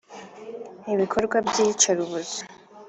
ibikorwa 0.93 1.37
by’iyicarubozo 1.47 2.39